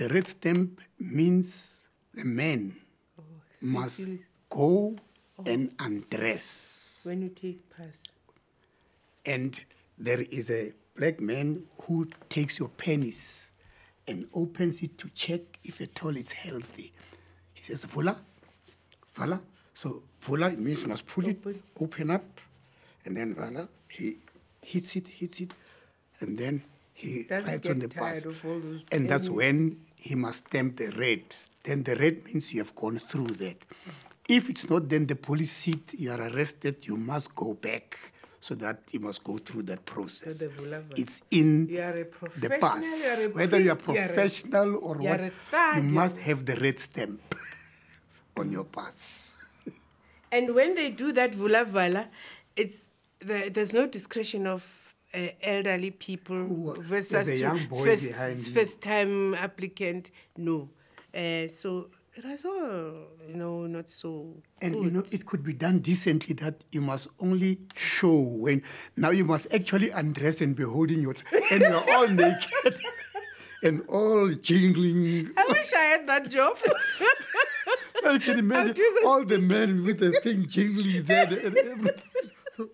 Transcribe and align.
The 0.00 0.08
red 0.08 0.26
stamp 0.26 0.80
means 0.98 1.86
the 2.14 2.24
man 2.24 2.74
oh, 3.18 3.22
must 3.60 3.98
syphilis. 3.98 4.20
go 4.48 4.96
and 5.44 5.72
undress. 5.78 7.02
When 7.04 7.20
you 7.20 7.28
take 7.28 7.68
pass. 7.68 8.02
And 9.26 9.62
there 9.98 10.22
is 10.22 10.50
a 10.50 10.72
black 10.96 11.20
man 11.20 11.66
who 11.82 12.08
takes 12.30 12.58
your 12.58 12.70
penis 12.70 13.50
and 14.08 14.26
opens 14.32 14.82
it 14.82 14.96
to 14.96 15.10
check 15.10 15.42
if 15.64 15.82
at 15.82 16.02
all 16.02 16.16
it's 16.16 16.32
healthy. 16.32 16.94
He 17.52 17.62
says, 17.62 17.84
Vula, 17.84 18.16
Vala. 19.12 19.38
So 19.74 20.02
Vula 20.22 20.56
means 20.56 20.80
you 20.80 20.88
must 20.88 21.06
pull 21.06 21.26
it, 21.26 21.40
Open. 21.40 21.62
open 21.78 22.10
up, 22.10 22.24
and 23.04 23.14
then 23.14 23.34
Vala, 23.34 23.68
he 23.88 24.16
hits 24.62 24.96
it, 24.96 25.08
hits 25.08 25.42
it, 25.42 25.52
and 26.20 26.38
then 26.38 26.62
he 26.92 27.26
writes 27.30 27.68
on 27.68 27.78
the 27.78 27.88
bus. 27.88 28.26
And 28.92 29.08
that's 29.08 29.28
when 29.30 29.76
he 29.96 30.14
must 30.14 30.46
stamp 30.48 30.76
the 30.76 30.92
red. 30.98 31.22
Then 31.62 31.82
the 31.82 31.96
red 31.96 32.24
means 32.26 32.52
you 32.54 32.60
have 32.60 32.74
gone 32.74 32.96
through 32.96 33.28
that. 33.44 33.56
If 34.28 34.48
it's 34.48 34.68
not, 34.70 34.88
then 34.88 35.06
the 35.06 35.16
police 35.16 35.50
seat, 35.50 35.94
you 35.98 36.10
are 36.10 36.20
arrested, 36.20 36.86
you 36.86 36.96
must 36.96 37.34
go 37.34 37.54
back 37.54 37.98
so 38.40 38.54
that 38.54 38.78
you 38.92 39.00
must 39.00 39.22
go 39.22 39.36
through 39.38 39.64
that 39.64 39.84
process. 39.84 40.42
Vula. 40.44 40.82
It's 40.96 41.20
in 41.30 41.68
You 41.68 41.80
are 41.80 41.90
a 41.90 41.96
the 41.96 42.04
professional, 42.04 42.60
pass. 42.60 43.04
you 43.04 43.10
are 43.10 43.30
a 43.30 43.34
Whether 43.34 43.60
you 43.60 43.70
are 43.72 43.76
priest, 43.76 43.96
you 43.96 44.02
are 44.02 44.06
professional 44.06 44.76
or 44.76 44.96
you 45.02 45.08
what, 45.08 45.20
a 45.20 45.30
thug, 45.30 45.76
you 45.76 45.82
you 45.82 45.88
must 45.88 46.16
have 46.18 46.46
the 46.46 46.56
red 46.56 46.78
stamp 46.78 47.34
on 48.36 48.50
your 48.50 48.64
pass. 48.64 49.36
And 50.32 50.54
when 50.54 50.74
they 50.74 50.90
do 50.90 51.12
that 51.12 51.32
vula 51.32 51.66
vala, 51.66 52.08
it's 52.56 52.88
the, 53.18 53.50
there's 53.52 53.74
no 53.74 53.86
discretion 53.86 54.46
of 54.46 54.89
uh, 55.14 55.28
elderly 55.42 55.90
people 55.90 56.36
Who- 56.36 56.82
versus 56.82 57.28
a 57.28 57.36
young 57.36 57.66
boy 57.66 57.84
first, 57.84 58.54
first 58.54 58.80
time 58.82 59.34
applicant. 59.34 60.10
No, 60.36 60.68
uh, 61.14 61.48
so 61.48 61.88
it 62.14 62.24
was 62.24 62.44
all 62.44 63.08
you 63.28 63.34
know 63.36 63.66
not 63.66 63.88
so 63.88 64.34
And 64.60 64.74
good. 64.74 64.84
you 64.84 64.90
know, 64.90 65.02
it 65.12 65.26
could 65.26 65.42
be 65.42 65.52
done 65.52 65.78
decently 65.80 66.34
that 66.36 66.62
you 66.72 66.80
must 66.80 67.08
only 67.20 67.58
show 67.74 68.20
when. 68.20 68.62
Now 68.96 69.10
you 69.10 69.24
must 69.24 69.52
actually 69.52 69.90
undress 69.90 70.40
and 70.40 70.54
be 70.56 70.64
holding 70.64 71.00
your. 71.02 71.14
and 71.50 71.60
you're 71.60 71.90
all 71.94 72.08
naked 72.24 72.78
and 73.62 73.82
all 73.88 74.28
jingling. 74.30 75.30
I 75.36 75.44
wish 75.48 75.72
I 75.72 75.82
had 75.92 76.06
that 76.08 76.28
job. 76.30 76.56
I 78.06 78.16
can 78.18 78.38
imagine 78.38 78.82
all 79.04 79.24
the 79.24 79.38
men 79.38 79.84
with 79.84 79.98
the 80.00 80.12
thing 80.22 80.46
jingling 80.46 81.04
there. 81.04 81.28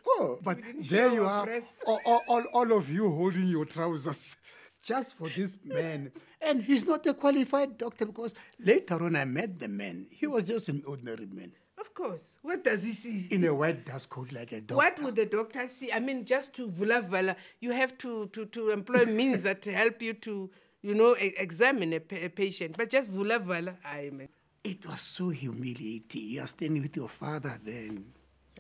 Oh, 0.19 0.39
but 0.43 0.59
there 0.89 1.13
you 1.13 1.25
are, 1.27 1.49
all, 1.87 2.23
all, 2.27 2.45
all, 2.53 2.73
of 2.73 2.91
you 2.91 3.11
holding 3.11 3.47
your 3.49 3.67
trousers 3.67 4.37
just 4.83 5.15
for 5.19 5.29
this 5.29 5.59
man. 5.65 6.11
And 6.41 6.63
he's 6.63 6.87
not 6.87 7.07
a 7.07 7.15
qualified 7.15 7.77
doctor 7.77 8.07
because 8.07 8.35
later 8.59 9.03
on 9.03 9.15
I 9.17 9.25
met 9.25 9.59
the 9.59 9.69
man. 9.69 10.07
He 10.11 10.27
was 10.27 10.45
just 10.45 10.69
an 10.69 10.83
ordinary 10.87 11.27
man 11.27 11.53
of 11.87 11.95
course. 11.95 12.35
What 12.43 12.65
does 12.65 12.83
he 12.83 12.93
see? 12.93 13.29
in 13.31 13.45
a 13.45 13.55
white 13.55 13.85
dust 13.85 14.09
coat 14.09 14.33
like 14.33 14.53
a 14.53 14.61
doctor. 14.61 14.77
What 14.77 15.01
would 15.03 15.17
the 15.17 15.27
doctor 15.27 15.69
see? 15.69 15.93
I 15.93 16.01
mean, 16.01 16.25
just 16.25 16.53
to 16.55 16.69
vula 16.69 17.03
vala, 17.03 17.37
you 17.61 17.73
have 17.73 17.97
to, 17.99 18.27
to, 18.29 18.47
to 18.47 18.71
employ 18.71 19.05
means 19.07 19.43
that 19.43 19.65
help 19.65 20.03
you 20.03 20.15
to, 20.15 20.51
you 20.83 20.95
know, 20.95 21.15
examine 21.19 21.93
a, 21.93 22.01
a 22.25 22.29
patient. 22.29 22.77
But 22.77 22.91
just 22.91 23.11
vula 23.11 23.41
vala, 23.41 23.75
I 23.85 24.11
mean. 24.13 24.29
It 24.65 24.85
was 24.85 25.01
so 25.01 25.29
humiliating. 25.29 26.23
You 26.23 26.43
are 26.43 26.47
standing 26.47 26.83
with 26.83 26.97
your 26.97 27.09
father 27.09 27.53
then. 27.63 28.07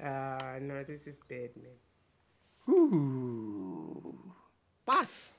Ah, 0.02 0.58
no, 0.61 0.84
this 0.84 1.06
is 1.06 1.20
bad, 1.28 1.50
man. 1.56 1.78
Ooh. 2.69 4.14
Pass. 4.86 5.36